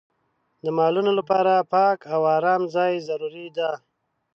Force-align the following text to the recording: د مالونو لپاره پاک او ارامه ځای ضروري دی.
د 0.63 0.65
مالونو 0.77 1.11
لپاره 1.19 1.53
پاک 1.73 1.99
او 2.13 2.21
ارامه 2.35 2.67
ځای 2.75 2.93
ضروري 3.07 3.47
دی. 3.57 3.69